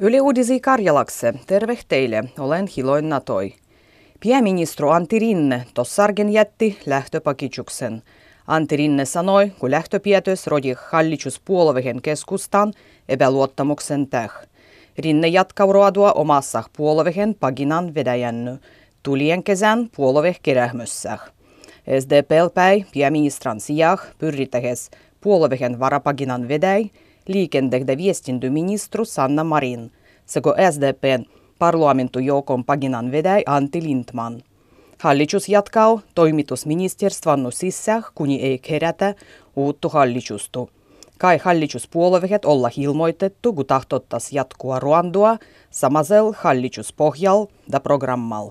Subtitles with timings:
[0.00, 3.54] Yle Uudisi Karjalakse, terve teille, olen Hiloin Natoi.
[4.26, 8.02] Pääministeri Antti Rinne tossargen jätti lähtöpakitsuksen.
[8.46, 12.72] Antti Rinne sanoi, kun lähtöpietös rodi hallituspuolueen keskustan
[13.08, 14.30] epäluottamuksen täh.
[14.98, 18.58] Rinne jatkaa ruodua omassa puolueen paginan vedäjänny.
[19.02, 21.18] Tulien kesän puolue kerähmössä.
[22.00, 24.90] SDPL päi pääministerin sijah pyrritähes
[25.20, 26.90] puolueen varapaginan vedäi,
[27.28, 29.92] liikenteestä viestintäministeri Sanna Marin
[30.26, 31.24] sekä SDPn
[31.58, 34.42] parlamentujoukon paginan vedäi Antti Lindman.
[34.98, 39.14] Hallitus jatkaa toimitusministeriön sissä, kuni ei kerätä
[39.56, 40.66] uutta hallitusta.
[41.18, 45.38] Kai hallituspuolueet olla ilmoitettu, kun tahtottas jatkua ruandua
[45.70, 48.50] samasel hallituspohjal da programmal.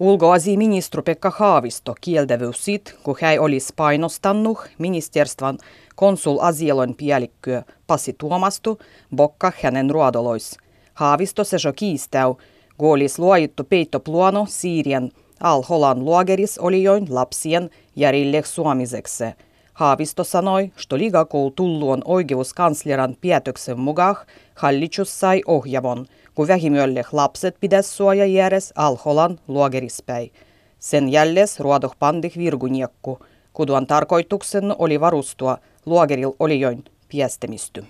[0.00, 5.58] Ulkoasiaministeri Pekka Haavisto kieltävyys sit, kun hän olisi painostanut ministerstvan
[5.96, 8.78] konsul Asielon päällikkö Pasi Tuomastu
[9.16, 10.58] bokka hänen ruodolois.
[10.94, 12.38] Haavisto se jo kiistäu,
[12.76, 19.24] kun olisi luojuttu peittopluono Siirian Al-Holan luogeris oli join lapsien järille suomiseksi.
[19.72, 24.16] Haavisto sanoi, että ligakoul tulluon oikeuskansleran päätöksen mukaan
[24.54, 26.06] hallitus sai ohjavon,
[26.38, 30.30] kun vähimölle lapset pitäisi suoja järjes Al-Holan luogerispäi.
[30.78, 33.18] Sen jälles ruodoh pandih virkuniekku,
[33.52, 37.84] kuduan tarkoituksen oli varustua luogeril olijoin piästemisty.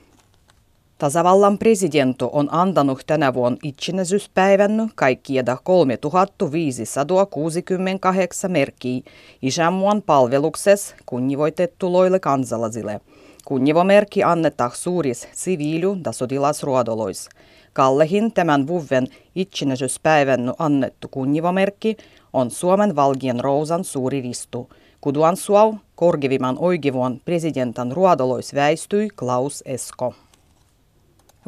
[0.98, 9.00] Tasavallan presidentti on antanut tänä vuonna itsenäisyyspäivän kaikkieda 3568 merkkiä
[9.42, 13.00] isänmuan palveluksessa kunnivoitettuloille kansalaisille.
[13.44, 17.28] Kunnivomerkki annetaan suuris siviilu- ja sotilasruodolois.
[17.72, 21.96] Kallehin tämän vuoden itsenäisyyspäivän annettu kunnivomerkki
[22.33, 24.70] on Suomen valgien rousan suuri ristu.
[25.00, 30.14] Kuduan suau korgivimman oikeivon presidentan ruodolois väistyi Klaus Esko.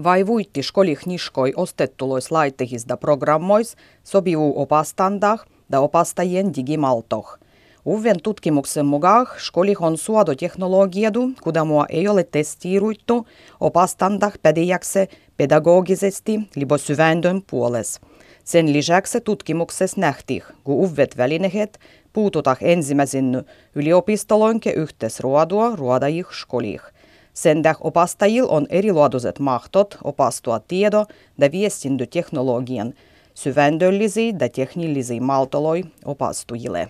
[0.05, 0.61] Vai vuitti
[1.07, 7.39] niskoi ostettulois laittehis da programmois sobivu opastandah da opastajien digimaltoh.
[7.87, 13.27] Uven tutkimuksen mukaan skolih on suodoteknologiadu, kudamua ei ole testiiruittu
[13.61, 18.01] opastandah pädejäkse pedagogisesti libo syvändön puoles.
[18.45, 21.79] Sen lisäksi tutkimuksessa nähtiin, kun uvet välineet
[22.13, 23.45] puututah ensimmäisen
[23.75, 26.83] yliopistoloinke yhteisruodua ruodajih skolih–
[27.43, 31.07] sen täh opastajil on eriluotuiset mahtot opastua tiedo-
[31.39, 32.95] ja viestintäteknologian
[33.35, 36.89] syvändöllisiä ja teknillisiä maltoloi opastujille.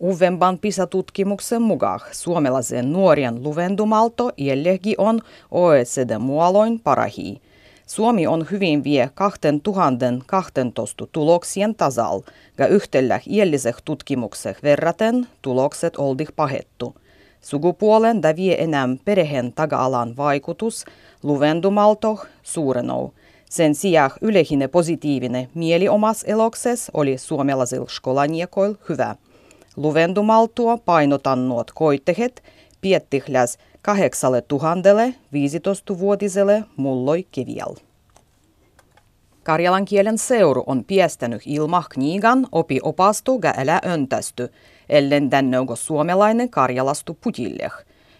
[0.00, 7.40] Uudemman PISA-tutkimuksen mukaan suomalaisen nuorien luvendumalto jälleen on OECD-muoloin parahi.
[7.86, 12.20] Suomi on hyvin vie 2012 tuloksien tasal,
[12.58, 16.94] ja yhtellä iälliseh tutkimukseh verraten tulokset oldih pahettu–
[17.42, 20.84] Sukupuolen da vie enää perheen taga-alan vaikutus
[21.22, 23.12] luvendumalto suurenou.
[23.50, 29.16] Sen sijaan yleinen positiivinen mieli omas elokses oli suomalaisilla skolaniekoil hyvä.
[29.76, 32.42] Luvendumaltua painotannuot koitehet
[32.80, 37.74] piettihläs kahdeksalle tuhannelle 15-vuotiselle mulloi kivial.
[39.42, 44.48] Karjalan kielen seuru on piestänyt ilmah kniigan opi opastu ga älä öntästy,
[44.92, 47.72] ellen tännögo suomalainen karjalastu putilleh.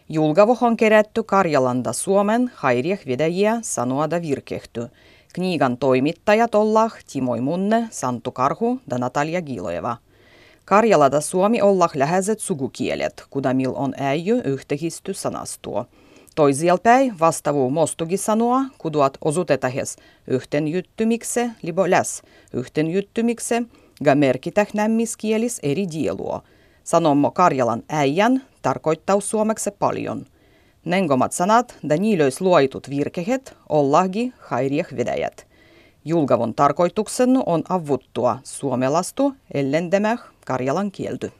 [0.09, 4.89] Julgavo on kerätty Karjalanda Suomen hairieh vedäjiä sanoada virkehty.
[5.35, 9.97] Kniigan toimittajat ollah Timoi Munne, Santu Karhu ja Natalia Gilojeva.
[10.65, 15.87] Karjalada Suomi ollah läheiset sugukielet, kudamil on äijy yhtehisty sanastuo.
[16.35, 19.97] Toisielpäin vastavu mostugi sanoa, kuduat osutetahes
[20.27, 22.23] yhteenjyttymikse, libo läs
[22.53, 23.63] yhteenjyttymikse,
[24.05, 26.43] ga merkitäh nämmiskielis eri dielua.
[26.85, 30.27] Sanommo Karjalan äijän tarkoittaa suomeksi paljon.
[30.85, 35.47] Nengomat sanat da niilöis luoitut virkehet ollahgi hairieh vedäjät.
[36.05, 41.33] Julgavon tarkoituksen on avuttua suomelastu ellendemeh Karjalan kielty.